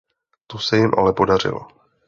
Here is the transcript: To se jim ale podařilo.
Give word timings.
To 0.47 0.59
se 0.59 0.77
jim 0.77 0.91
ale 0.97 1.13
podařilo. 1.13 1.67